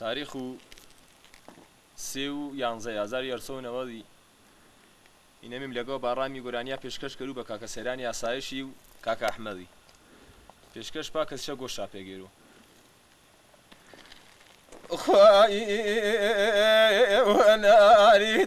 [0.00, 0.56] تاریخ و
[2.08, 4.02] سێ و یانزە یازار یارسەەوەی
[5.42, 8.68] ئینەمیم لەگەڵ باڕامی گۆرانیا پێشکەش کرد و بە کاکە سێرانی ئاسایشی و
[9.04, 9.68] کاکە ئەحمەدی.
[10.72, 12.28] پێشکەش پا کەسە گۆشا پێگیر و
[17.64, 18.46] ناری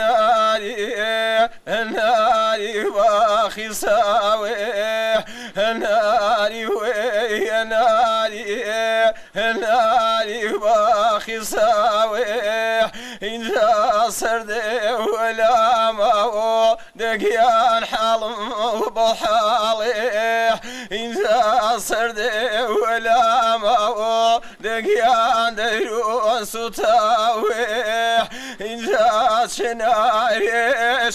[0.00, 0.74] ناری
[1.96, 4.54] ناری باخیساوێ
[5.82, 6.64] ناری
[7.72, 8.44] ناری
[9.62, 9.95] ناری
[10.26, 10.64] غریب
[11.24, 12.24] خیساوێ
[13.22, 14.66] اینجا سەردێ
[15.12, 18.38] وەلاماوە دەگیان حاڵم
[18.96, 19.92] بۆ حاڵێ.
[20.98, 21.40] اینجا
[21.88, 22.34] سەردێ
[22.80, 27.66] وەلاماوە دەگیان دەیرۆن سوتاوێ.
[28.66, 29.08] اینجا
[29.54, 30.64] چنارێ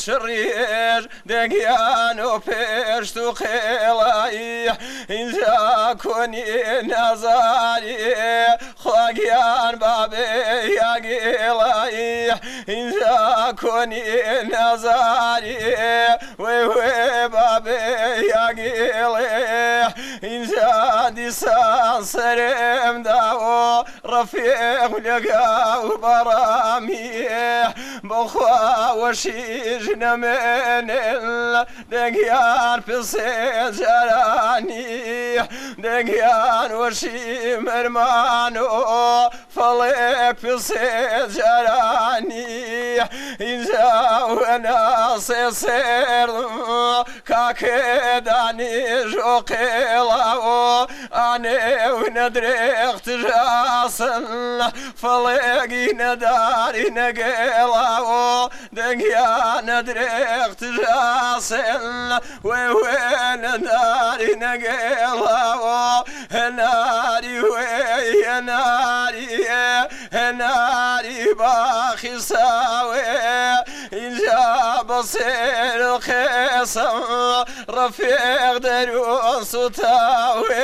[0.03, 4.71] شڕێژ دەگیان و پێشت و قێڵایی
[5.15, 5.59] اینجا
[6.03, 6.43] کۆنی
[6.91, 8.11] نازاری
[8.83, 10.17] خواقيان بابي
[10.75, 12.31] يا قيلاي
[12.69, 12.91] إن
[13.59, 14.03] كوني
[14.43, 15.57] نزاري
[16.39, 17.71] وي وي بابي
[18.27, 19.85] يا قيلاي
[20.23, 20.45] إن
[21.09, 27.27] دي سرم داو رفيق لقاو برامي
[28.03, 30.91] بخوا وشيج نمن
[31.91, 34.87] دەگیان پسێجارانی
[35.83, 38.59] دەگیان وەشی مرمان و
[39.55, 42.45] فەڵێ پسێجارانی
[43.41, 46.29] وأنا سيسير
[47.27, 62.71] كاكداني جوقيلاو أنا وندريخت جاسن فليقي نداري نقيلاو دقيا ندريخت جاسن وين
[63.35, 69.47] نداري نقيلاو ناري وي ناري
[70.13, 72.90] ناري باخي ساوي
[75.01, 80.55] جاب بصير الخيصم رفيق درون ستاوي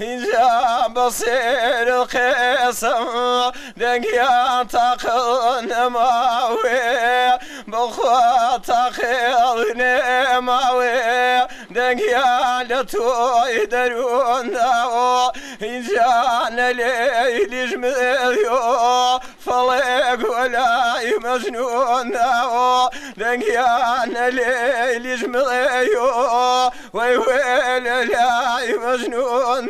[0.00, 16.70] إن جاب بصير الخيصم دقيا تاقل نماوي بخوا تاقل نماوي دقيا لتوي درون داو جان
[16.70, 29.68] ليل جميو فليق ولا مجنون داو دقيان ليل جميو وي ويل لا مجنون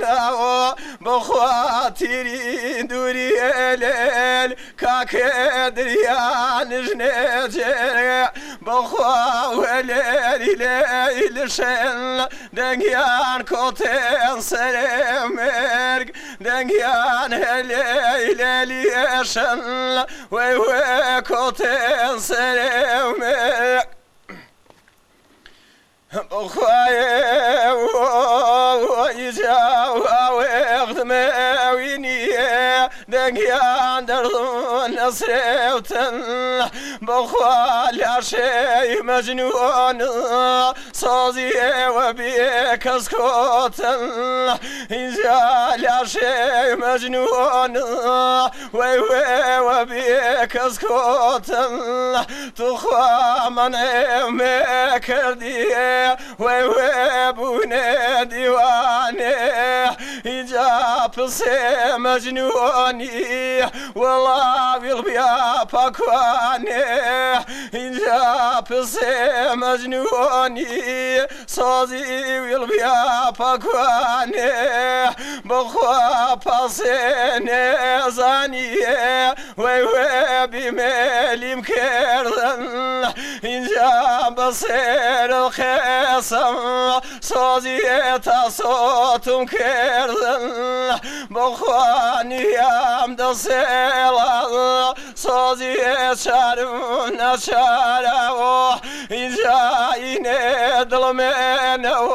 [1.01, 3.31] بخواتي دوري
[3.77, 8.29] ليل كاكدريان جنجر
[8.63, 16.07] بخوا وليل ليل شن دقيان كوتين سرمرق
[16.45, 19.61] dengian eleyleşen
[20.33, 23.83] ve ve koten serevme.
[26.31, 27.22] Oxaye
[33.31, 36.69] دقيان درضون نصريوتن
[37.03, 40.03] بخوا لا شيء مجنون
[40.93, 41.53] صازي
[41.89, 44.59] وبيك اسكوتن
[44.91, 47.77] إذا لا شيء مجنون
[48.73, 52.25] وي وي وبيك اسكوتن
[52.57, 53.77] تخوا من
[54.27, 55.67] مكردي
[56.39, 59.33] وي وي بوني ديواني
[60.42, 66.84] إجا بسي مجنوني والله بالبيا باكواني
[67.76, 70.68] إجا بسي مجنوني
[71.48, 74.52] صازي بالبيا باكواني
[75.46, 76.98] بخوا باسي
[78.08, 78.76] زاني
[79.58, 83.11] وي وي بمالي مكردن
[83.46, 86.58] إجا بصير الخيصم
[87.22, 87.80] صازي
[88.20, 90.96] تصوتم كردن
[91.30, 95.76] بخواني يام دسيلا صازي
[96.16, 98.74] شارون شارو
[99.12, 102.10] إجا إني ظلمينو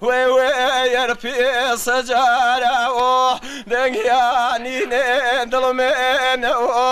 [0.00, 3.30] وي وي يرفي سجارو
[3.71, 5.05] دەنگیانینێ
[5.51, 6.91] دڵمێنەوە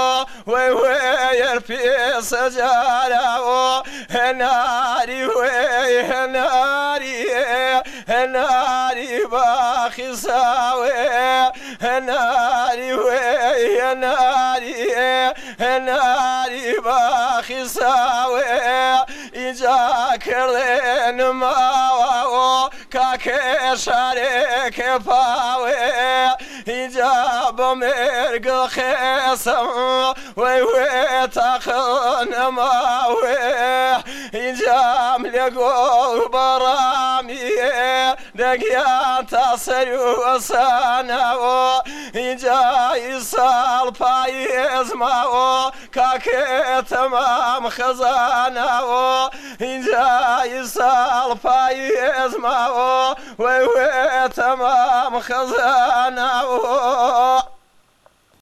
[0.51, 1.81] وێ وێرپی
[2.29, 3.65] سەجارەوە
[4.15, 5.57] هەناری وێ
[6.11, 7.19] هەناری
[8.13, 11.01] هەناری باخیساوێ
[11.85, 13.23] هەناری وێ
[13.81, 14.81] هەناری
[15.63, 18.51] هەناری باخیساوێ
[19.39, 19.83] ئیجا
[20.25, 21.53] کردێنماوەوە
[22.93, 23.41] کاکێ
[23.85, 25.93] شارێکێ پاوێ
[26.65, 27.83] كرين ما
[28.23, 28.53] کاکێ
[32.23, 33.97] شارێکێ پاوێ
[34.33, 34.71] اینجا
[35.47, 35.59] بۆ
[36.59, 37.82] مێرگە خێسم
[38.35, 41.81] Degyata serju sana o
[42.13, 46.45] Iđa i salpa jezma o Kake
[46.89, 57.52] tamam hazana o Iđa i salpa jezma o Ve ve tamam hazana o